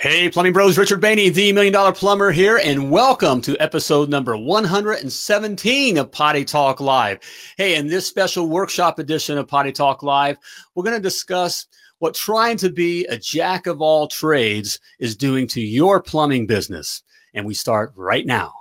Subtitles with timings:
[0.00, 4.36] Hey, Plumbing Bros, Richard Bainey, the Million Dollar Plumber here, and welcome to episode number
[4.36, 7.18] 117 of Potty Talk Live.
[7.56, 10.36] Hey, in this special workshop edition of Potty Talk Live,
[10.76, 11.66] we're going to discuss
[11.98, 17.02] what trying to be a jack of all trades is doing to your plumbing business.
[17.34, 18.54] And we start right now.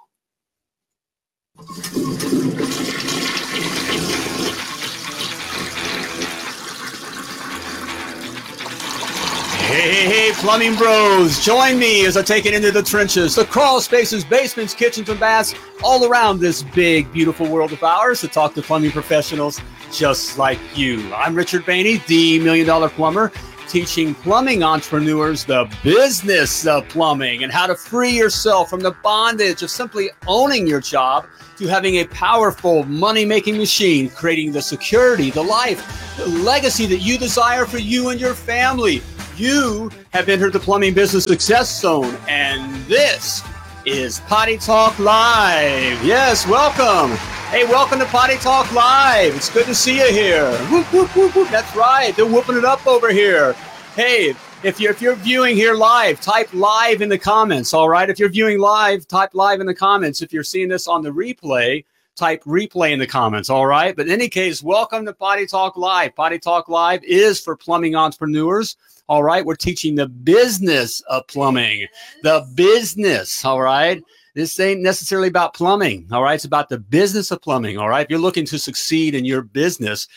[9.67, 13.43] Hey, hey, hey, plumbing bros, join me as I take it into the trenches, the
[13.43, 15.53] crawl spaces, basements, kitchens, and baths
[15.83, 19.59] all around this big, beautiful world of ours to talk to plumbing professionals
[19.91, 21.13] just like you.
[21.13, 23.29] I'm Richard Bainey, the Million Dollar Plumber,
[23.67, 29.63] teaching plumbing entrepreneurs the business of plumbing and how to free yourself from the bondage
[29.63, 31.25] of simply owning your job
[31.57, 36.99] to having a powerful money making machine, creating the security, the life, the legacy that
[36.99, 39.01] you desire for you and your family.
[39.37, 43.43] You have entered the Plumbing Business Success Zone, and this
[43.85, 46.03] is Potty Talk Live.
[46.03, 47.15] Yes, welcome.
[47.51, 49.35] Hey, welcome to Potty Talk Live.
[49.35, 50.49] It's good to see you here.
[50.71, 51.49] Whoop, whoop, whoop, whoop.
[51.49, 52.15] That's right.
[52.15, 53.53] They're whooping it up over here.
[53.95, 57.75] Hey, if you're if you're viewing here live, type live in the comments.
[57.75, 58.09] All right.
[58.09, 60.23] If you're viewing live, type live in the comments.
[60.23, 61.85] If you're seeing this on the replay,
[62.17, 63.49] type replay in the comments.
[63.49, 63.95] All right.
[63.95, 66.15] But in any case, welcome to Potty Talk Live.
[66.15, 68.75] Potty Talk Live is for plumbing entrepreneurs.
[69.07, 69.45] All right.
[69.45, 71.87] We're teaching the business of plumbing,
[72.23, 73.45] the business.
[73.45, 74.03] All right.
[74.33, 76.07] This ain't necessarily about plumbing.
[76.11, 76.35] All right.
[76.35, 77.77] It's about the business of plumbing.
[77.77, 78.05] All right.
[78.05, 80.07] If you're looking to succeed in your business,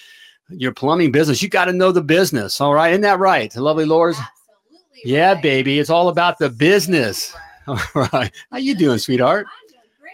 [0.48, 2.60] your plumbing business, you got to know the business.
[2.60, 2.90] All right.
[2.90, 3.54] Isn't that right?
[3.54, 4.18] Lovely Lords?
[4.18, 5.42] Absolutely Yeah, right.
[5.42, 5.78] baby.
[5.78, 7.34] It's all about the business.
[7.66, 7.78] All
[8.12, 8.32] right.
[8.50, 9.46] How you doing, sweetheart?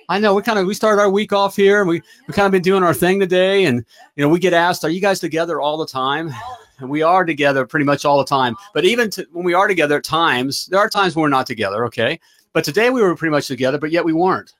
[0.08, 0.26] I'm doing great.
[0.26, 2.46] I know we kind of we started our week off here and we we kind
[2.46, 3.84] of been doing our thing today and
[4.16, 6.32] you know we get asked are you guys together all the time?
[6.78, 8.54] And we are together pretty much all the time.
[8.74, 11.46] But even to, when we are together at times there are times when we're not
[11.46, 12.20] together okay?
[12.52, 14.52] But today we were pretty much together but yet we weren't.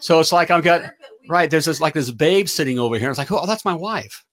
[0.00, 0.82] So it's like I've got
[1.28, 3.10] right there's this like this babe sitting over here.
[3.10, 4.24] It's like oh that's my wife.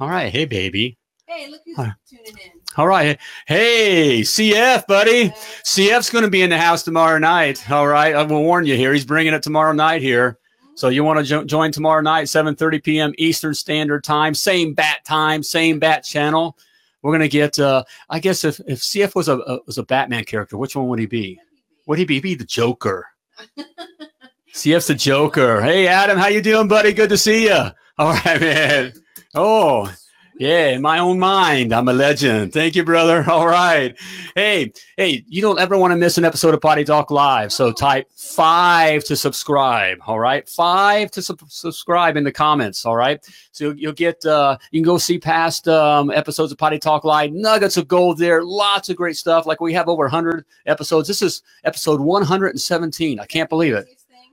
[0.00, 0.98] All right hey baby.
[1.26, 1.76] Hey, look who's
[2.08, 2.63] tuning in.
[2.76, 5.32] All right hey CF buddy
[5.64, 7.68] CF's going to be in the house tomorrow night.
[7.70, 8.92] All right, I will warn you here.
[8.92, 10.38] He's bringing it tomorrow night here.
[10.76, 13.12] So you want to jo- join tomorrow night, 7:30 p.m.
[13.18, 16.56] Eastern Standard Time, same bat time, same bat channel.
[17.02, 17.58] We're gonna get.
[17.58, 20.88] Uh, I guess if if CF was a, a was a Batman character, which one
[20.88, 21.40] would he be?
[21.86, 23.06] Would he be be the Joker?
[24.54, 25.60] CF's the Joker.
[25.60, 26.92] Hey Adam, how you doing, buddy?
[26.92, 27.70] Good to see you.
[27.98, 28.92] All right, man.
[29.34, 29.92] Oh,
[30.36, 32.52] yeah, in my own mind, I'm a legend.
[32.52, 33.24] Thank you, brother.
[33.30, 33.96] All right.
[34.34, 37.52] Hey, hey, you don't ever want to miss an episode of Potty Talk Live.
[37.52, 39.98] So type five to subscribe.
[40.06, 40.48] All right.
[40.48, 42.84] Five to sub- subscribe in the comments.
[42.84, 43.24] All right.
[43.52, 47.04] So you'll, you'll get, uh, you can go see past um, episodes of Potty Talk
[47.04, 47.32] Live.
[47.32, 48.42] Nuggets of gold there.
[48.42, 49.46] Lots of great stuff.
[49.46, 51.06] Like we have over 100 episodes.
[51.06, 53.20] This is episode 117.
[53.20, 53.86] I can't believe it.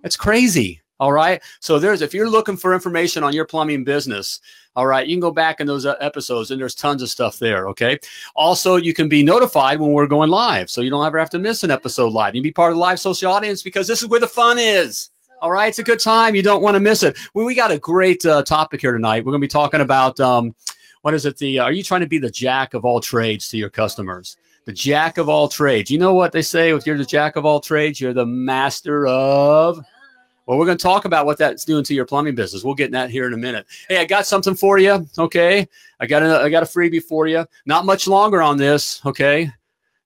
[0.04, 0.81] It's crazy.
[1.02, 1.42] All right.
[1.62, 4.40] So there's if you're looking for information on your plumbing business,
[4.76, 7.40] all right, you can go back in those uh, episodes and there's tons of stuff
[7.40, 7.68] there.
[7.70, 7.98] Okay.
[8.36, 11.40] Also, you can be notified when we're going live, so you don't ever have to
[11.40, 12.36] miss an episode live.
[12.36, 14.60] You can be part of the live social audience because this is where the fun
[14.60, 15.10] is.
[15.42, 16.36] All right, it's a good time.
[16.36, 17.18] You don't want to miss it.
[17.34, 19.26] Well, we got a great uh, topic here tonight.
[19.26, 20.54] We're going to be talking about um,
[21.02, 21.36] what is it?
[21.38, 24.38] The uh, are you trying to be the jack of all trades to your customers?
[24.66, 25.90] The jack of all trades.
[25.90, 26.72] You know what they say?
[26.72, 29.84] If you're the jack of all trades, you're the master of.
[30.52, 32.62] Well, we're going to talk about what that's doing to your plumbing business.
[32.62, 33.66] We'll get in that here in a minute.
[33.88, 35.08] Hey, I got something for you.
[35.18, 35.66] Okay,
[36.02, 37.46] I got a I got a freebie for you.
[37.66, 39.00] Not much longer on this.
[39.06, 39.50] Okay,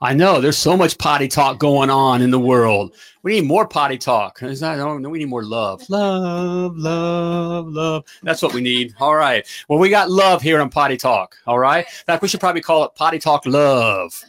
[0.00, 2.94] I know there's so much potty talk going on in the world.
[3.22, 4.42] We need more potty talk.
[4.42, 5.88] Is that, no, we need more love.
[5.88, 8.04] Love, love, love.
[8.22, 8.94] That's what we need.
[9.00, 9.46] All right.
[9.68, 11.36] Well, we got love here on Potty Talk.
[11.46, 11.86] All right.
[11.86, 14.22] In fact, we should probably call it Potty Talk Love.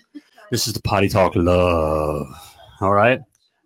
[0.52, 2.28] This is the Potty Talk Love.
[2.80, 3.20] All right.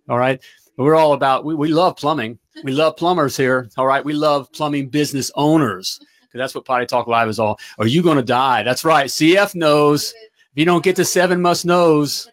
[0.07, 0.41] All right.
[0.77, 2.39] We're all about, we, we love plumbing.
[2.63, 3.69] We love plumbers here.
[3.77, 4.03] All right.
[4.03, 7.59] We love plumbing business owners because that's what Potty Talk Live is all.
[7.77, 8.63] Are you going to die?
[8.63, 9.07] That's right.
[9.07, 10.13] CF knows.
[10.59, 12.29] You don't get to seven must knows,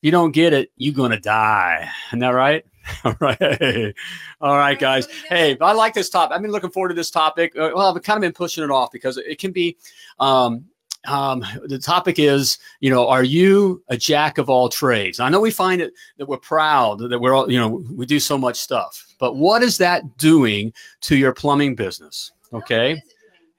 [0.00, 1.86] you don't get it, you're to die.
[2.08, 2.64] Isn't that right?
[3.04, 3.94] All right.
[4.40, 5.06] All right, guys.
[5.28, 6.34] Hey, I like this topic.
[6.34, 7.54] I've been looking forward to this topic.
[7.54, 9.76] Uh, Well, I've kind of been pushing it off because it can be,
[10.18, 10.64] um,
[11.06, 15.20] um, the topic is, you know, are you a jack of all trades?
[15.20, 18.18] I know we find it that we're proud that we're all, you know, we do
[18.18, 20.72] so much stuff, but what is that doing
[21.02, 22.32] to your plumbing business?
[22.50, 23.02] Okay.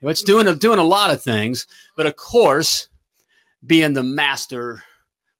[0.01, 2.89] It's doing, doing a lot of things, but of course,
[3.65, 4.83] being the master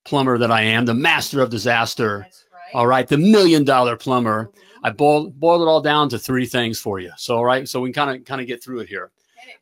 [0.06, 2.34] plumber that I am, the master of disaster, right.
[2.74, 4.52] all right, the million dollar plumber.
[4.84, 7.12] I boiled boiled it all down to three things for you.
[7.18, 9.12] So all right, so we can kind of kind of get through it here.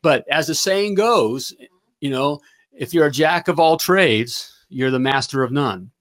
[0.02, 1.54] But as the saying goes,
[2.02, 2.40] you know,
[2.72, 5.92] if you're a jack of all trades, you're the master of none.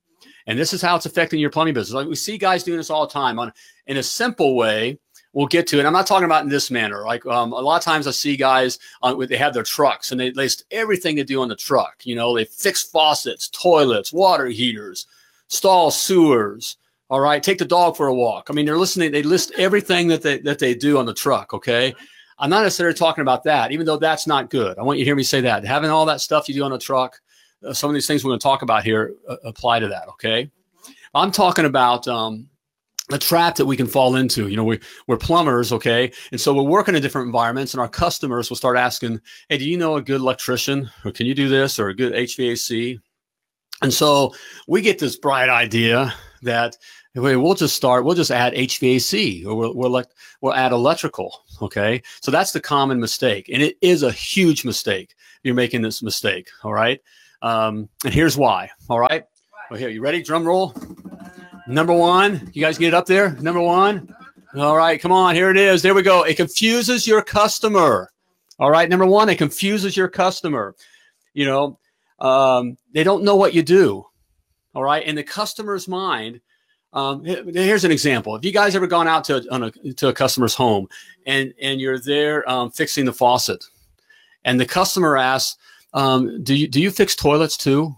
[0.47, 1.95] And this is how it's affecting your plumbing business.
[1.95, 3.53] Like we see guys doing this all the time on
[3.87, 4.99] in a simple way.
[5.37, 5.85] We'll get to it.
[5.85, 7.05] I'm not talking about in this manner.
[7.05, 10.19] Like um, a lot of times I see guys on they have their trucks and
[10.19, 12.01] they list everything they do on the truck.
[12.05, 15.07] You know, they fix faucets, toilets, water heaters,
[15.49, 16.79] stall sewers.
[17.11, 18.47] All right, take the dog for a walk.
[18.49, 19.13] I mean, they're listening.
[19.13, 21.53] They list everything that they that they do on the truck.
[21.53, 21.95] Okay,
[22.39, 24.79] I'm not necessarily talking about that, even though that's not good.
[24.79, 25.67] I want you to hear me say that.
[25.67, 27.21] Having all that stuff you do on the truck,
[27.63, 30.09] uh, some of these things we're going to talk about here uh, apply to that.
[30.09, 30.51] Okay,
[31.15, 32.49] I'm talking about um,
[33.09, 34.49] the trap that we can fall into.
[34.49, 37.89] You know, we we're plumbers, okay, and so we're working in different environments, and our
[37.89, 41.49] customers will start asking, "Hey, do you know a good electrician, or can you do
[41.49, 42.99] this, or a good HVAC?"
[43.83, 44.35] And so
[44.67, 46.77] we get this bright idea that
[47.23, 51.45] hey, we'll just start, we'll just add HVAC or we'll, we'll, elect, we'll add electrical.
[51.63, 52.03] Okay.
[52.21, 53.49] So that's the common mistake.
[53.53, 55.15] And it is a huge mistake.
[55.43, 56.49] You're making this mistake.
[56.63, 57.01] All right.
[57.43, 58.71] Um, and here's why.
[58.89, 59.25] All right.
[59.71, 60.23] Well, here, you ready?
[60.23, 60.75] Drum roll.
[61.67, 62.51] Number one.
[62.53, 63.33] You guys get it up there?
[63.41, 64.15] Number one.
[64.57, 65.01] All right.
[65.01, 65.35] Come on.
[65.35, 65.83] Here it is.
[65.83, 66.23] There we go.
[66.23, 68.11] It confuses your customer.
[68.59, 68.89] All right.
[68.89, 70.75] Number one, it confuses your customer.
[71.35, 71.79] You know,
[72.21, 74.07] um, they don't know what you do.
[74.75, 75.05] All right.
[75.05, 76.41] In the customer's mind,
[76.93, 78.35] um, here's an example.
[78.35, 80.89] Have you guys ever gone out to a, to a customer's home
[81.27, 83.63] and and you're there um, fixing the faucet,
[84.45, 85.59] and the customer asks,
[85.93, 87.95] um, "Do you do you fix toilets too?"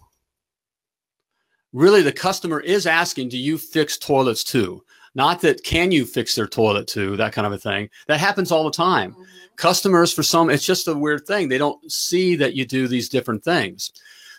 [1.73, 4.83] Really, the customer is asking, "Do you fix toilets too?"
[5.15, 7.91] Not that can you fix their toilet too, that kind of a thing.
[8.07, 9.13] That happens all the time.
[9.13, 9.23] Mm-hmm.
[9.57, 11.49] Customers for some it's just a weird thing.
[11.49, 13.91] They don't see that you do these different things.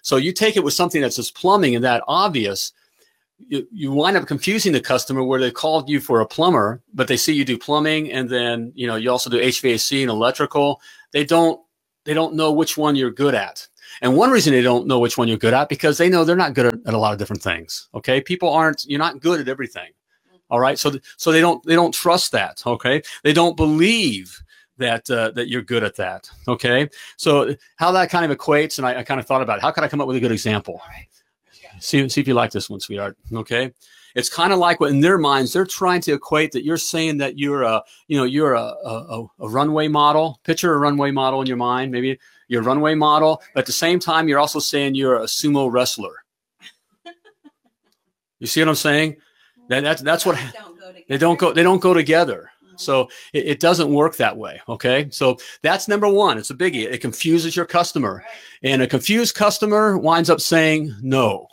[0.02, 2.72] So you take it with something that's just plumbing and that obvious.
[3.48, 7.08] You, you wind up confusing the customer where they called you for a plumber but
[7.08, 10.82] they see you do plumbing and then you know you also do hvac and electrical.
[11.12, 11.60] They don't
[12.06, 13.68] they don't know which one you're good at
[14.02, 16.36] and one reason they don't know which one you're good at because they know they're
[16.36, 19.40] not good at, at a lot of different things okay people aren't you're not good
[19.40, 19.92] at everything
[20.50, 24.42] all right so th- so they don't they don't trust that okay they don't believe
[24.80, 26.30] that uh, that you're good at that.
[26.48, 29.62] Okay, so how that kind of equates, and I, I kind of thought about it.
[29.62, 30.82] How can I come up with a good example?
[31.80, 33.18] See see if you like this one, sweetheart.
[33.32, 33.72] Okay,
[34.16, 37.18] it's kind of like what in their minds they're trying to equate that you're saying
[37.18, 40.40] that you're a you know you're a a, a runway model.
[40.44, 41.92] Picture a runway model in your mind.
[41.92, 42.20] Maybe
[42.50, 46.26] you're runway model, but at the same time you're also saying you're a sumo wrestler.
[48.40, 49.18] You see what I'm saying?
[49.70, 52.50] That, that's that's what don't they don't go they don't go together.
[52.78, 54.62] So it, it doesn't work that way.
[54.70, 55.10] Okay.
[55.12, 56.38] So that's number one.
[56.38, 56.90] It's a biggie.
[56.90, 58.24] It confuses your customer.
[58.64, 61.48] And a confused customer winds up saying no.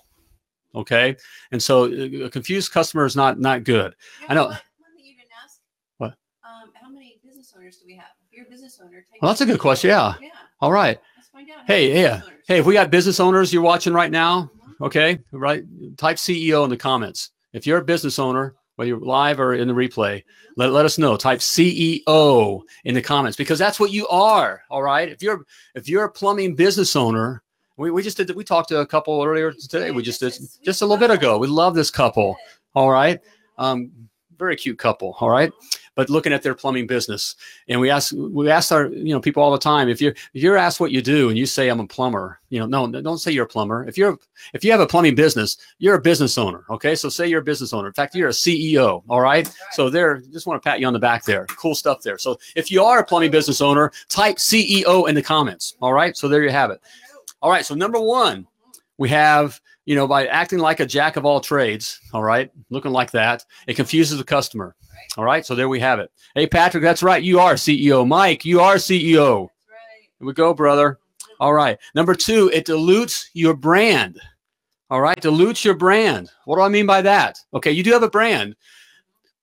[0.74, 1.16] Okay.
[1.50, 3.94] And so uh, a confused customer is not not good.
[4.20, 4.58] You I know- One,
[4.98, 5.60] you didn't ask.
[5.98, 6.10] What?
[6.44, 8.10] Um, how many business owners do we have?
[8.30, 9.90] If you're a business owner, take Well, that's a good question.
[9.90, 10.14] Yeah.
[10.20, 10.28] Yeah.
[10.60, 10.98] All right.
[11.16, 11.58] Let's find out.
[11.58, 12.22] how Hey, yeah.
[12.48, 14.86] Hey, if we got business owners you're watching right now, Mhm.
[14.86, 15.64] okay, right?
[15.96, 17.30] Type CEO in the comments.
[17.52, 20.22] If you're a business owner, whether you're live or in the replay,
[20.56, 21.16] let, let us know.
[21.16, 24.62] Type CEO in the comments because that's what you are.
[24.70, 25.08] All right.
[25.08, 25.44] If you're
[25.74, 27.42] if you're a plumbing business owner,
[27.76, 29.90] we, we just did we talked to a couple earlier today.
[29.90, 31.38] We just did just a little bit ago.
[31.38, 32.36] We love this couple.
[32.74, 33.18] All right.
[33.58, 33.90] Um,
[34.38, 35.16] very cute couple.
[35.20, 35.50] All right.
[35.96, 37.34] But looking at their plumbing business.
[37.68, 40.42] And we ask we ask our you know people all the time, if you're if
[40.42, 43.18] you're asked what you do and you say I'm a plumber, you know, no, don't
[43.18, 43.88] say you're a plumber.
[43.88, 44.18] If you're
[44.52, 46.64] if you have a plumbing business, you're a business owner.
[46.70, 46.94] Okay.
[46.94, 47.88] So say you're a business owner.
[47.88, 49.02] In fact, you're a CEO.
[49.08, 49.50] All right.
[49.72, 51.46] So there, just want to pat you on the back there.
[51.46, 52.18] Cool stuff there.
[52.18, 55.76] So if you are a plumbing business owner, type CEO in the comments.
[55.80, 56.16] All right.
[56.16, 56.80] So there you have it.
[57.42, 57.64] All right.
[57.64, 58.46] So number one,
[58.98, 62.92] we have, you know, by acting like a jack of all trades, all right, looking
[62.92, 64.76] like that, it confuses the customer.
[65.16, 65.46] All right.
[65.46, 66.10] So there we have it.
[66.34, 67.22] Hey, Patrick, that's right.
[67.22, 68.06] You are CEO.
[68.06, 69.42] Mike, you are CEO.
[69.42, 69.48] Right.
[70.18, 70.98] Here we go, brother.
[71.40, 71.78] All right.
[71.94, 74.20] Number two, it dilutes your brand.
[74.90, 76.30] All right, dilutes your brand.
[76.44, 77.38] What do I mean by that?
[77.54, 78.54] Okay, you do have a brand.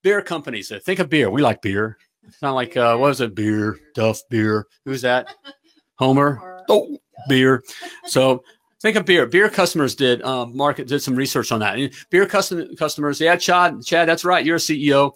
[0.02, 0.72] Beer companies.
[0.72, 1.30] uh, Think of beer.
[1.30, 1.98] We like beer.
[2.26, 3.36] It's not like uh, what is it?
[3.36, 4.68] Beer, Duff beer.
[4.86, 5.28] Who's that?
[5.96, 6.64] Homer.
[6.70, 6.98] Oh,
[7.30, 7.62] beer.
[8.06, 8.44] So
[8.84, 9.26] think of beer.
[9.26, 11.80] Beer customers did um, market did some research on that.
[11.80, 14.46] And beer custom, customers, yeah, Chad, Chad, that's right.
[14.46, 15.14] You're a CEO.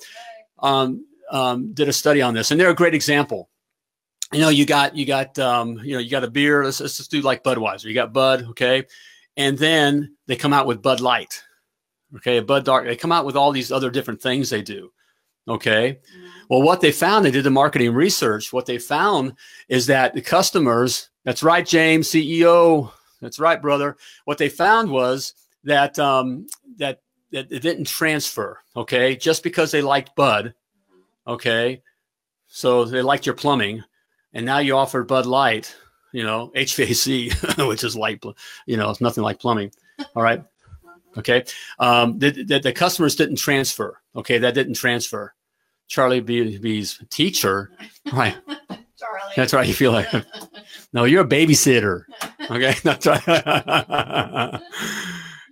[0.59, 3.49] Um, um, did a study on this, and they're a great example.
[4.31, 6.63] You know, you got you got um, you know you got a beer.
[6.63, 7.83] Let's, let's just do like Budweiser.
[7.83, 8.85] You got Bud, okay,
[9.35, 11.43] and then they come out with Bud Light,
[12.15, 12.85] okay, Bud Dark.
[12.85, 14.91] They come out with all these other different things they do,
[15.49, 15.99] okay.
[16.15, 16.29] Mhm.
[16.49, 18.53] Well, what they found, they did the marketing research.
[18.53, 19.33] What they found
[19.67, 22.89] is that the customers, that's right, James, CEO,
[23.21, 23.97] that's right, brother.
[24.25, 25.33] What they found was
[25.63, 26.47] that um,
[26.77, 28.59] that that it didn't transfer.
[28.75, 30.53] Okay, just because they liked Bud,
[31.27, 31.81] okay,
[32.47, 33.83] so they liked your plumbing,
[34.33, 35.75] and now you offered Bud Light,
[36.11, 38.23] you know, HVAC, which is light,
[38.65, 39.71] you know, it's nothing like plumbing.
[40.15, 40.43] All right,
[41.17, 41.43] okay.
[41.79, 43.99] Um, the, the, the customers didn't transfer.
[44.15, 45.33] Okay, that didn't transfer.
[45.87, 47.71] Charlie B, B's teacher,
[48.13, 48.35] right?
[49.37, 49.67] That's right.
[49.67, 50.07] You feel like
[50.93, 52.05] no, you're a babysitter.
[52.49, 53.21] Okay, that's right.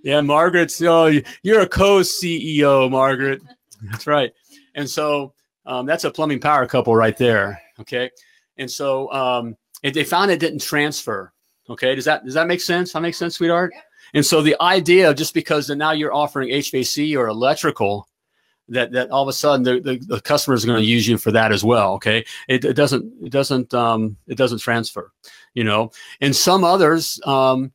[0.04, 0.82] yeah, Margaret's.
[0.82, 1.12] Oh,
[1.44, 3.44] you're a co-CEO, Margaret.
[3.92, 4.34] That's right.
[4.74, 5.34] And so
[5.68, 7.62] um, that's a plumbing power couple right there.
[7.80, 8.10] Okay,
[8.58, 11.32] and so um, they found it didn't transfer.
[11.70, 12.94] Okay, does that does that make sense?
[12.94, 13.72] That makes sense, sweetheart.
[13.76, 13.84] Yep.
[14.16, 18.08] And so the idea, of just because now you're offering HVAC or electrical,
[18.70, 21.18] that that all of a sudden the, the, the customers are going to use you
[21.18, 21.94] for that as well.
[21.94, 25.12] Okay, it, it doesn't it doesn't um, it doesn't transfer.
[25.54, 25.92] You know,
[26.22, 27.20] and some others.
[27.26, 27.72] Um,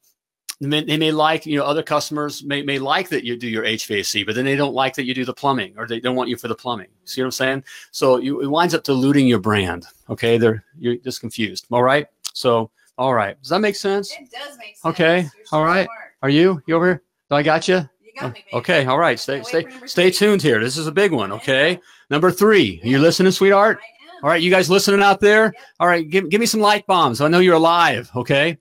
[0.61, 3.49] they may, they may like you know other customers may, may like that you do
[3.49, 6.17] your HVAC, but then they don't like that you do the plumbing, or they don't
[6.17, 6.89] want you for the plumbing.
[7.05, 7.65] See what I'm saying?
[7.93, 9.87] So you, it winds up diluting your brand.
[10.11, 11.67] Okay, they're you're just confused.
[11.71, 12.07] All right.
[12.35, 14.13] So all right, does that make sense?
[14.13, 14.85] It does make sense.
[14.85, 15.87] Okay, all right.
[15.87, 15.99] smart.
[16.21, 17.03] Are you you over here?
[17.31, 17.89] Do I got you?
[18.15, 18.57] You got me, baby.
[18.59, 19.19] Okay, all right.
[19.19, 20.61] Stay stay stay tuned here.
[20.61, 21.33] This is a big one.
[21.33, 21.79] Okay,
[22.11, 22.81] number three.
[22.83, 23.81] Are you listening, sweetheart?
[24.23, 25.53] All right, you guys listening out there?
[25.79, 27.23] All right, give, give me some light bombs.
[27.23, 28.11] I know you're alive.
[28.15, 28.59] Okay,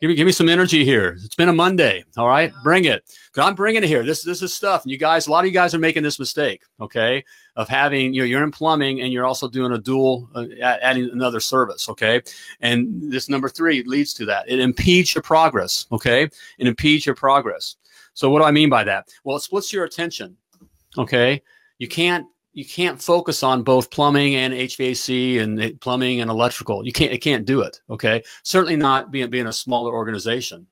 [0.00, 1.18] give me give me some energy here.
[1.22, 2.04] It's been a Monday.
[2.16, 3.04] All right, bring it.
[3.36, 4.04] I'm bringing it here.
[4.04, 4.84] This this is stuff.
[4.84, 6.62] And you guys, a lot of you guys are making this mistake.
[6.80, 7.24] Okay,
[7.56, 11.10] of having you know you're in plumbing and you're also doing a dual uh, adding
[11.12, 11.88] another service.
[11.88, 12.22] Okay,
[12.60, 14.48] and this number three leads to that.
[14.48, 15.86] It impedes your progress.
[15.92, 16.22] Okay,
[16.58, 17.76] it impedes your progress.
[18.14, 19.08] So what do I mean by that?
[19.24, 20.36] Well, it splits your attention.
[20.98, 21.42] Okay,
[21.78, 26.84] you can't you can't focus on both plumbing and HVAC and plumbing and electrical.
[26.84, 27.80] You can't it can't do it.
[27.88, 30.66] Okay, certainly not being being a smaller organization.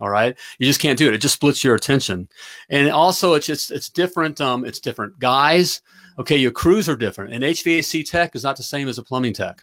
[0.00, 1.14] All right, you just can't do it.
[1.14, 2.28] It just splits your attention,
[2.70, 4.40] and also it's just it's different.
[4.40, 5.82] Um, it's different guys.
[6.18, 7.32] Okay, your crews are different.
[7.32, 9.62] An HVAC tech is not the same as a plumbing tech.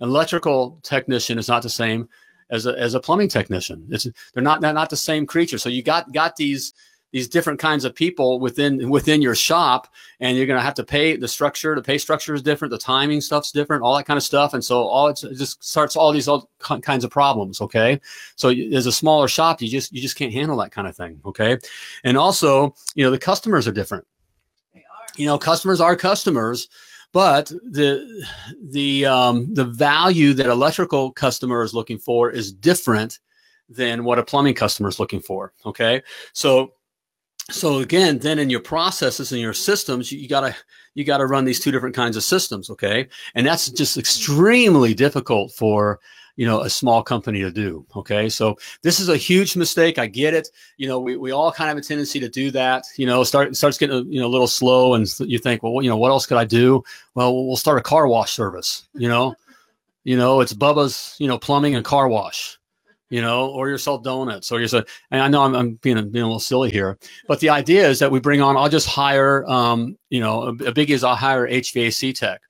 [0.00, 2.08] An electrical technician is not the same
[2.50, 3.86] as a, as a plumbing technician.
[3.90, 5.58] It's they're not they're not the same creature.
[5.58, 6.74] So you got got these
[7.12, 9.88] these different kinds of people within within your shop,
[10.20, 11.74] and you're going to have to pay the structure.
[11.74, 12.72] The pay structure is different.
[12.72, 13.82] The timing stuff's different.
[13.82, 14.54] All that kind of stuff.
[14.54, 17.60] And so all it's, it just starts all these all kinds of problems.
[17.60, 18.00] Okay,
[18.34, 21.20] so as a smaller shop, you just you just can't handle that kind of thing.
[21.24, 21.58] Okay,
[22.04, 24.04] and also you know the customers are different
[24.74, 25.06] They are.
[25.16, 26.68] you know customers are customers
[27.16, 28.26] but the
[28.62, 33.20] the um, the value that electrical customer is looking for is different
[33.70, 36.02] than what a plumbing customer is looking for okay?
[36.34, 36.74] So
[37.50, 40.54] so again then in your processes and your systems you, you gotta
[40.92, 43.08] you gotta run these two different kinds of systems okay?
[43.34, 46.00] And that's just extremely difficult for
[46.36, 48.28] you know a small company to do okay?
[48.28, 50.48] So this is a huge mistake i get it.
[50.76, 53.24] You know we, we all kind of have a tendency to do that you know
[53.24, 56.10] start starts getting you know a little slow and you think well you know what
[56.10, 56.82] else could i do?
[57.14, 59.34] Well we'll start a car wash service you know?
[60.04, 62.58] You know it's bubba's you know plumbing and car wash
[63.08, 65.96] you know or you sell donuts or you sell and i know i'm, I'm being,
[66.10, 68.88] being a little silly here but the idea is that we bring on i'll just
[68.88, 72.42] hire um, you know a, a big is i'll hire hvac tech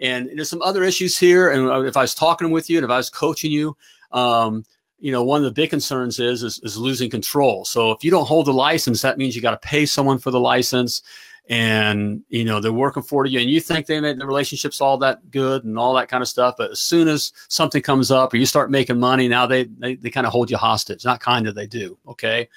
[0.00, 2.90] and there's some other issues here and if i was talking with you and if
[2.90, 3.76] i was coaching you
[4.12, 4.64] um,
[5.00, 7.64] you know, one of the big concerns is, is is losing control.
[7.64, 10.30] So if you don't hold the license, that means you got to pay someone for
[10.30, 11.02] the license,
[11.48, 14.98] and you know they're working for you, and you think they made the relationships all
[14.98, 16.54] that good and all that kind of stuff.
[16.58, 19.96] But as soon as something comes up or you start making money, now they they,
[19.96, 21.04] they kind of hold you hostage.
[21.04, 21.98] Not kind of, they do.
[22.06, 22.48] Okay.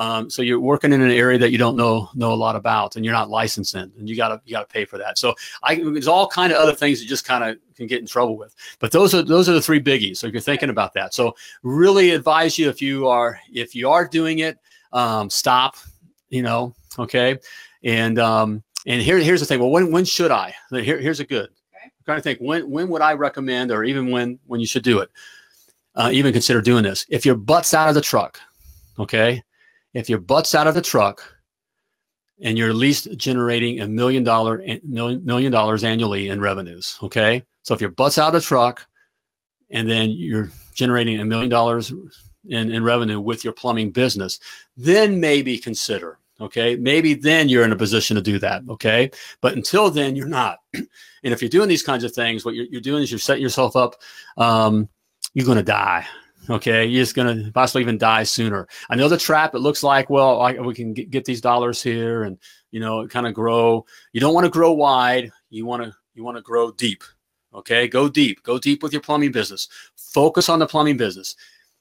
[0.00, 2.96] Um, so you're working in an area that you don't know know a lot about,
[2.96, 5.18] and you're not licensed in, and you gotta you gotta pay for that.
[5.18, 8.06] So I, there's all kind of other things you just kind of can get in
[8.06, 8.54] trouble with.
[8.78, 10.16] But those are those are the three biggies.
[10.16, 13.90] So if you're thinking about that, so really advise you if you are if you
[13.90, 14.58] are doing it,
[14.94, 15.76] um, stop.
[16.30, 17.38] You know, okay,
[17.84, 19.60] and um, and here here's the thing.
[19.60, 20.54] Well, when when should I?
[20.70, 21.50] Here, here's a good.
[21.50, 21.84] Okay.
[21.84, 24.82] I'm trying to think when when would I recommend, or even when when you should
[24.82, 25.10] do it.
[25.94, 28.40] Uh, even consider doing this if your butt's out of the truck.
[28.98, 29.42] Okay,
[29.94, 31.22] if your butt's out of the truck
[32.42, 36.98] and you're at least generating a million dollar million dollars annually in revenues.
[37.02, 37.44] Okay.
[37.62, 38.86] So if your butt's out of the truck
[39.70, 41.92] and then you're generating a million dollars
[42.48, 44.40] in, in revenue with your plumbing business,
[44.76, 46.18] then maybe consider.
[46.40, 46.76] Okay.
[46.76, 48.62] Maybe then you're in a position to do that.
[48.68, 49.10] Okay.
[49.42, 50.60] But until then, you're not.
[50.74, 50.86] and
[51.22, 53.76] if you're doing these kinds of things, what you're, you're doing is you're setting yourself
[53.76, 53.96] up.
[54.38, 54.88] Um,
[55.34, 56.06] you're going to die.
[56.48, 58.66] Okay, you're just to possibly even die sooner.
[58.88, 59.54] I know the trap.
[59.54, 62.38] It looks like well, I, we can get, get these dollars here, and
[62.70, 63.84] you know, kind of grow.
[64.12, 65.30] You don't want to grow wide.
[65.50, 67.04] You want to you want to grow deep.
[67.54, 68.42] Okay, go deep.
[68.42, 69.68] Go deep with your plumbing business.
[69.96, 71.36] Focus on the plumbing business.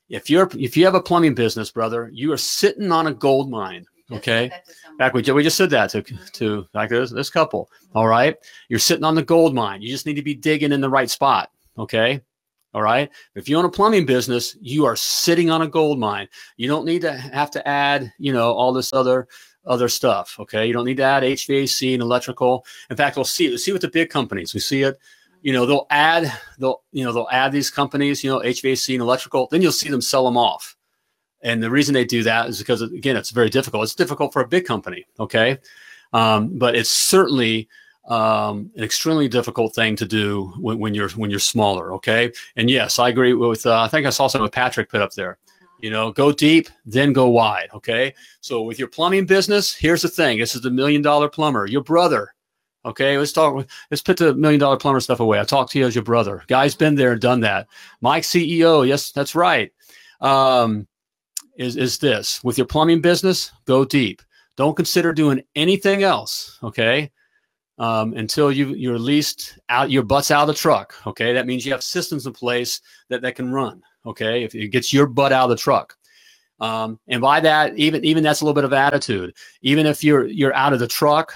[0.09, 3.49] If you're if you have a plumbing business, brother, you are sitting on a gold
[3.49, 3.85] mine.
[4.11, 4.51] Okay,
[4.97, 6.01] back we we just said that to
[6.33, 7.69] to like this this couple.
[7.93, 8.35] All right,
[8.67, 9.83] you're sitting on the gold mine.
[9.83, 11.51] You just need to be digging in the right spot.
[11.77, 12.21] Okay,
[12.73, 13.09] all right.
[13.35, 16.27] If you own a plumbing business, you are sitting on a gold mine.
[16.57, 19.27] You don't need to have to add, you know, all this other
[19.65, 20.35] other stuff.
[20.39, 20.65] Okay.
[20.65, 22.65] You don't need to add HVAC and electrical.
[22.89, 24.53] In fact, we'll see, we'll see with the big companies.
[24.53, 24.97] We see it,
[25.41, 29.01] you know, they'll add, they'll, you know, they'll add these companies, you know, HVAC and
[29.01, 30.75] electrical, then you'll see them sell them off.
[31.41, 33.83] And the reason they do that is because again, it's very difficult.
[33.83, 35.05] It's difficult for a big company.
[35.19, 35.57] Okay.
[36.11, 37.69] Um, but it's certainly,
[38.09, 41.93] um, an extremely difficult thing to do when, when, you're when you're smaller.
[41.93, 43.65] Okay, and yes, I agree with.
[43.65, 45.37] Uh, I think I saw something with Patrick put up there.
[45.79, 47.69] You know, go deep, then go wide.
[47.73, 50.39] Okay, so with your plumbing business, here's the thing.
[50.39, 52.33] This is the million dollar plumber, your brother.
[52.83, 53.67] Okay, let's talk.
[53.91, 55.39] Let's put the million dollar plumber stuff away.
[55.39, 56.43] I talked to you as your brother.
[56.47, 57.67] Guy's been there and done that.
[58.01, 59.71] Mike CEO, yes, that's right.
[60.19, 60.87] Um,
[61.57, 63.51] is is this with your plumbing business?
[63.65, 64.23] Go deep.
[64.57, 66.57] Don't consider doing anything else.
[66.63, 67.11] Okay
[67.79, 70.95] um, until you you're least out your butts out of the truck.
[71.07, 73.81] Okay, that means you have systems in place that that can run.
[74.05, 75.95] Okay, if it gets your butt out of the truck.
[76.59, 79.35] Um, and by that, even even that's a little bit of attitude.
[79.61, 81.33] Even if you're you're out of the truck,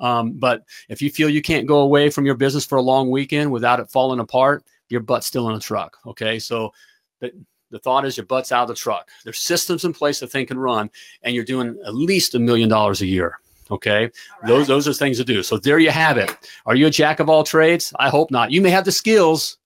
[0.00, 3.10] um, but if you feel you can't go away from your business for a long
[3.10, 5.96] weekend without it falling apart, your butt's still in the truck.
[6.06, 6.72] Okay, so
[7.20, 7.32] the,
[7.70, 9.08] the thought is your butt's out of the truck.
[9.22, 10.90] There's systems in place that thing can run,
[11.22, 13.38] and you're doing at least a million dollars a year.
[13.70, 14.04] Okay.
[14.04, 14.12] Right.
[14.46, 15.42] Those those are things to do.
[15.42, 16.34] So there you have it.
[16.66, 17.92] Are you a jack of all trades?
[17.98, 18.50] I hope not.
[18.50, 19.58] You may have the skills.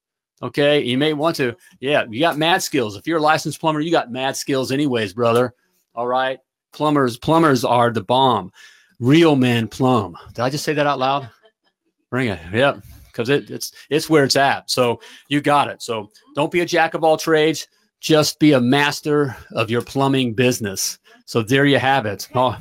[0.43, 0.81] Okay.
[0.81, 1.57] You may want to.
[1.81, 2.97] Yeah, you got mad skills.
[2.97, 5.55] If you're a licensed plumber, you got mad skills anyways, brother.
[5.95, 6.39] All right.
[6.73, 8.53] Plumbers, plumbers are the bomb.
[9.01, 10.17] Real men plumb.
[10.35, 11.29] Did I just say that out loud?
[12.11, 12.41] Bring it.
[12.53, 12.85] Yep.
[13.07, 14.71] Because it, it's it's where it's at.
[14.71, 15.83] So you got it.
[15.83, 17.67] So don't be a jack of all trades.
[18.01, 20.99] Just be a master of your plumbing business.
[21.27, 22.29] So there you have it.
[22.35, 22.57] Oh,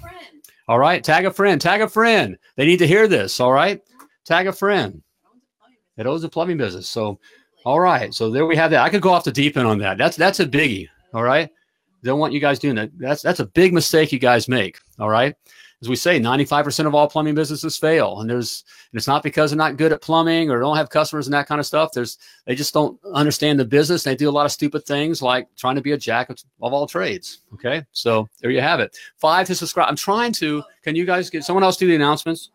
[0.68, 1.04] all right.
[1.04, 1.60] Tag a friend.
[1.60, 2.38] Tag a friend.
[2.56, 3.40] They need to hear this.
[3.40, 3.82] All right.
[4.26, 5.02] Tag a friend.
[5.98, 6.90] It owns a plumbing business.
[6.90, 7.20] So,
[7.66, 8.14] all right.
[8.14, 8.84] So there we have that.
[8.84, 9.98] I could go off the deep end on that.
[9.98, 10.88] That's that's a biggie.
[11.14, 11.50] All right.
[12.04, 12.92] Don't want you guys doing that.
[12.98, 14.78] That's that's a big mistake you guys make.
[15.00, 15.36] All right
[15.82, 18.20] as we say, 95% of all plumbing businesses fail.
[18.20, 21.28] And there's, and it's not because they're not good at plumbing or don't have customers
[21.28, 21.92] and that kind of stuff.
[21.94, 24.02] There's, they just don't understand the business.
[24.02, 26.88] They do a lot of stupid things like trying to be a jack of, all
[26.88, 27.42] trades.
[27.54, 27.86] Okay.
[27.92, 28.98] So there you have it.
[29.18, 29.88] Five to subscribe.
[29.88, 32.50] I'm trying to, can you guys get someone else do the announcements?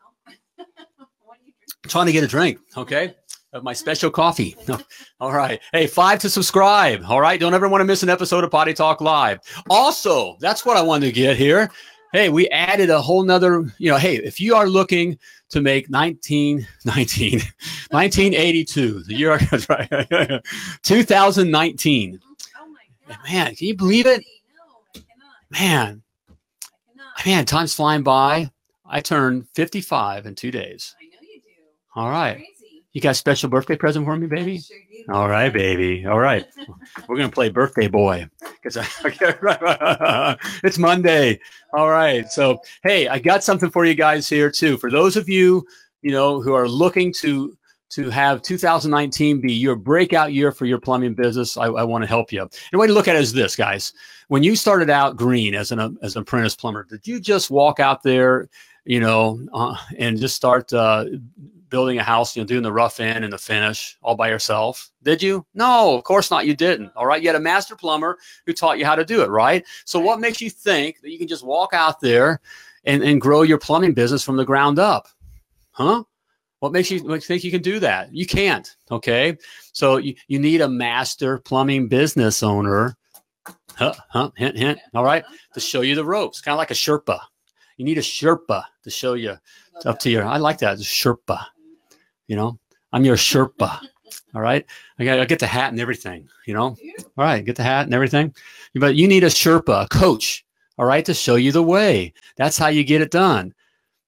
[0.58, 2.58] I'm trying to get a drink.
[2.76, 3.14] Okay
[3.52, 4.56] of my special coffee.
[5.20, 5.60] All right.
[5.72, 7.02] Hey, five to subscribe.
[7.06, 7.38] All right.
[7.38, 9.40] Don't ever want to miss an episode of Potty Talk Live.
[9.68, 11.70] Also, that's what I wanted to get here
[12.12, 15.90] hey, we added a whole nother, you know, hey, if you are looking to make
[15.90, 17.32] 19, 19,
[17.90, 19.30] 1982, the year,
[19.68, 20.42] right,
[20.82, 22.20] 2019.
[22.60, 23.18] Oh my God.
[23.28, 24.24] Man, can you believe it?
[24.94, 25.02] No,
[25.50, 26.02] man,
[27.26, 28.50] man, time's flying by.
[28.84, 30.94] I turned 55 in two days.
[31.00, 31.48] I know you do.
[31.96, 32.36] All right.
[32.36, 32.84] Crazy.
[32.92, 34.58] You got a special birthday present for me, baby?
[34.58, 34.76] Sure
[35.10, 36.04] All right, baby.
[36.04, 36.44] All right.
[37.08, 38.28] We're going to play birthday boy
[38.62, 38.76] because
[40.64, 41.40] it's Monday.
[41.72, 42.30] All right.
[42.30, 44.76] So, hey, I got something for you guys here too.
[44.76, 45.66] For those of you,
[46.02, 47.56] you know, who are looking to
[47.90, 52.08] to have 2019 be your breakout year for your plumbing business, I, I want to
[52.08, 52.40] help you.
[52.40, 53.92] And the way to look at it is this, guys.
[54.28, 57.80] When you started out green as an as an apprentice plumber, did you just walk
[57.80, 58.48] out there,
[58.84, 61.04] you know, uh, and just start uh,
[61.72, 64.90] building a house, you know, doing the rough end and the finish all by yourself?
[65.02, 65.44] Did you?
[65.54, 66.46] No, of course not.
[66.46, 66.92] You didn't.
[66.94, 67.20] All right.
[67.20, 69.64] You had a master plumber who taught you how to do it, right?
[69.86, 72.40] So what makes you think that you can just walk out there
[72.84, 75.08] and, and grow your plumbing business from the ground up?
[75.70, 76.04] Huh?
[76.60, 78.14] What makes you think you can do that?
[78.14, 78.76] You can't.
[78.90, 79.38] Okay.
[79.72, 82.96] So you, you need a master plumbing business owner.
[83.74, 84.78] Huh, huh, hint, hint.
[84.94, 85.24] All right.
[85.54, 87.18] To show you the ropes, kind of like a Sherpa.
[87.78, 89.38] You need a Sherpa to show you
[89.86, 90.24] up to your.
[90.24, 90.78] I like that.
[90.78, 91.46] Sherpa.
[92.32, 92.58] You know,
[92.94, 93.78] I'm your Sherpa.
[94.34, 94.64] All right.
[94.98, 96.74] I got I get the hat and everything, you know.
[97.18, 98.34] All right, get the hat and everything.
[98.74, 100.42] But you need a Sherpa, a coach,
[100.78, 102.14] all right, to show you the way.
[102.36, 103.52] That's how you get it done.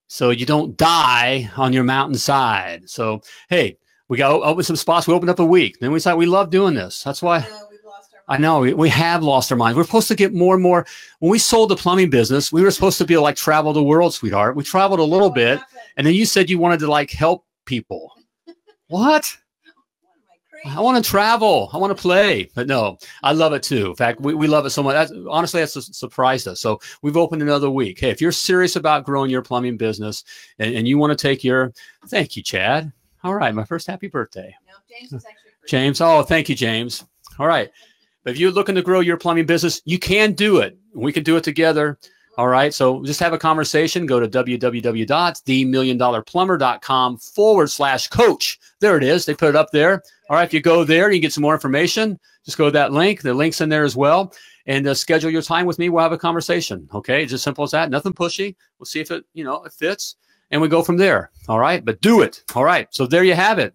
[0.06, 2.88] So you don't die on your mountainside.
[2.88, 3.76] So, hey,
[4.08, 5.06] we got open some spots.
[5.06, 5.78] We opened up a week.
[5.80, 7.02] Then we thought we love doing this.
[7.02, 7.40] That's why.
[7.40, 9.76] No, we've lost our I know we, we have lost our minds.
[9.76, 10.86] We're supposed to get more and more.
[11.18, 14.14] When we sold the plumbing business, we were supposed to be like travel the world,
[14.14, 14.56] sweetheart.
[14.56, 15.80] We traveled a little bit, happened?
[15.98, 18.13] and then you said you wanted to like help people.
[18.88, 19.36] What?
[20.66, 21.68] I want to travel.
[21.74, 22.48] I want to play.
[22.54, 23.90] But no, I love it too.
[23.90, 24.94] In fact, we, we love it so much.
[24.94, 26.60] That's, honestly, that's surprised us.
[26.60, 28.00] So we've opened another week.
[28.00, 30.24] Hey, if you're serious about growing your plumbing business
[30.58, 31.72] and, and you want to take your,
[32.08, 32.90] thank you, Chad.
[33.22, 34.54] All right, my first happy birthday.
[34.66, 35.30] No, James actually.
[35.66, 36.00] James.
[36.00, 37.04] Oh, thank you, James.
[37.38, 37.70] All right.
[38.22, 40.78] But if you're looking to grow your plumbing business, you can do it.
[40.94, 41.98] We can do it together.
[42.36, 42.74] All right.
[42.74, 44.06] So just have a conversation.
[44.06, 48.58] Go to www.themilliondollarplumber.com forward slash coach.
[48.80, 49.24] There it is.
[49.24, 50.02] They put it up there.
[50.28, 50.44] All right.
[50.44, 52.18] If you go there, you can get some more information.
[52.44, 53.22] Just go to that link.
[53.22, 54.34] The link's in there as well.
[54.66, 55.90] And uh, schedule your time with me.
[55.90, 56.88] We'll have a conversation.
[56.92, 57.22] Okay.
[57.22, 57.90] It's as simple as that.
[57.90, 58.56] Nothing pushy.
[58.78, 60.16] We'll see if it, you know, it fits.
[60.50, 61.30] And we go from there.
[61.48, 61.84] All right.
[61.84, 62.42] But do it.
[62.54, 62.88] All right.
[62.90, 63.74] So there you have it.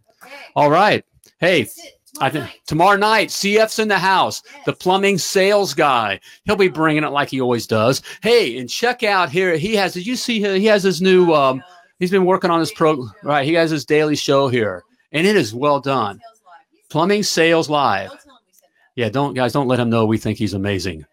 [0.55, 1.05] All right.
[1.39, 1.67] Hey,
[2.15, 2.21] It.
[2.23, 2.61] I think night.
[2.65, 6.19] tomorrow night, CF's in the house, the plumbing sales guy.
[6.45, 8.01] He'll be bringing it like he always does.
[8.21, 9.55] Hey, and check out here.
[9.57, 9.93] He has.
[9.93, 10.41] Did you see?
[10.41, 11.31] He has his new.
[11.31, 11.63] Oh, Um,
[11.99, 13.07] he's been working on his pro.
[13.23, 13.45] Right.
[13.45, 16.19] He has his daily show here, and it is well done.
[16.19, 16.67] Sales Live.
[16.71, 18.09] He's- Plumbing sales live.
[18.09, 19.01] Don't tell him we said that.
[19.01, 19.09] Yeah.
[19.09, 19.53] Don't guys.
[19.53, 21.05] Don't let him know we think he's amazing.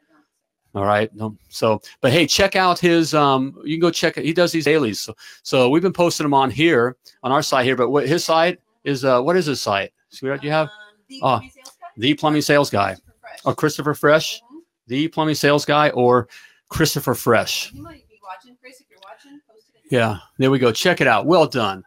[0.75, 1.11] All right.
[1.49, 3.15] So, but hey, check out his.
[3.15, 4.25] Um, you can go check it.
[4.27, 5.01] He does these dailies.
[5.01, 7.77] So, so we've been posting them on here on our site here.
[7.77, 9.05] But what his site is?
[9.05, 9.93] Uh, what is his site?
[10.11, 10.73] Sweetheart, do you have Um,
[11.09, 11.89] the Oh, plumbing sales guy?
[11.97, 12.95] the plumbing sales guy.
[12.95, 13.41] Christopher Fresh.
[13.45, 14.59] or Christopher Fresh, Mhm.
[14.89, 16.29] the plumbing sales guy, or
[16.69, 17.71] Christopher Fresh.
[17.73, 18.57] He might be watching.
[18.61, 19.83] Chris, if you're watching, post it.
[19.95, 20.73] Yeah, there we go.
[20.73, 21.27] Check it out.
[21.27, 21.85] Well done.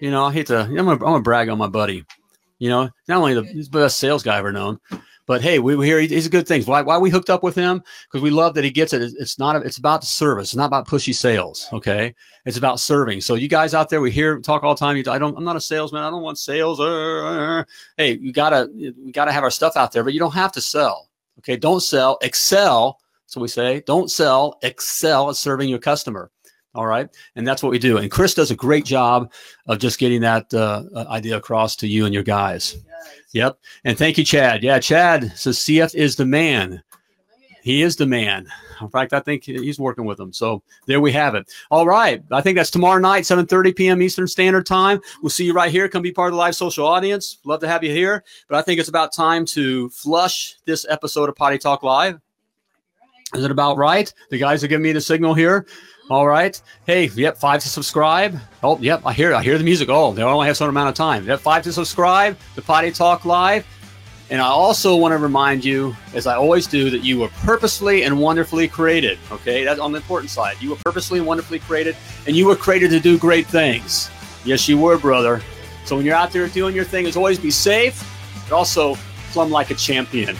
[0.00, 0.60] You know, I hate to.
[0.60, 2.04] I'm gonna, I'm gonna brag on my buddy.
[2.58, 4.78] You know, not only the the best sales guy I've ever known,
[5.28, 6.66] but hey, we, we hear he- he's a good things.
[6.66, 7.84] Why why we hooked up with him?
[8.10, 9.02] Because we love that he gets it.
[9.02, 9.64] It's- not.
[9.64, 10.48] It's about service.
[10.48, 11.68] It's not about pushy sales.
[11.72, 12.14] Okay,
[12.44, 13.20] it's about serving.
[13.20, 14.96] So you guys out there, we hear talk all the time.
[14.96, 15.36] You, I don't.
[15.38, 16.02] I'm not a salesman.
[16.02, 16.80] I don't want sales.
[16.80, 17.64] uh, uh, uh.
[17.96, 20.60] Hey, you gotta we gotta have our stuff out there, but you don't have to
[20.60, 21.08] sell.
[21.38, 22.18] Okay, don't sell.
[22.22, 22.98] Excel.
[23.26, 24.58] So we say, don't sell.
[24.62, 26.30] Excel at serving your customer.
[26.74, 27.98] All right, and that's what we do.
[27.98, 29.32] And Chris does a great job
[29.66, 32.76] of just getting that uh, idea across to you and your guys.
[33.32, 33.58] Yep.
[33.84, 34.62] And thank you, Chad.
[34.62, 36.82] Yeah, Chad says CF is the man.
[37.62, 38.46] He is the man.
[38.80, 40.32] In fact, I think he's working with them.
[40.32, 41.52] So there we have it.
[41.70, 42.22] All right.
[42.30, 44.02] I think that's tomorrow night, 7:30 p.m.
[44.02, 45.00] Eastern Standard Time.
[45.22, 45.88] We'll see you right here.
[45.88, 47.38] Come be part of the live social audience.
[47.44, 48.24] Love to have you here.
[48.48, 52.20] But I think it's about time to flush this episode of Potty Talk Live.
[53.34, 54.12] Is it about right?
[54.30, 55.66] The guys are giving me the signal here.
[56.10, 56.60] All right.
[56.86, 58.38] Hey, yep, five to subscribe.
[58.62, 59.90] Oh, yep, I hear I hear the music.
[59.90, 61.26] Oh, they only have some amount of time.
[61.26, 63.66] Yep, five to subscribe to Potty Talk Live.
[64.30, 68.04] And I also want to remind you, as I always do, that you were purposely
[68.04, 69.18] and wonderfully created.
[69.30, 70.56] Okay, that's on the important side.
[70.60, 71.94] You were purposely and wonderfully created,
[72.26, 74.10] and you were created to do great things.
[74.46, 75.42] Yes, you were, brother.
[75.84, 78.02] So when you're out there doing your thing, is always be safe,
[78.48, 78.96] but also
[79.32, 80.36] plumb like a champion.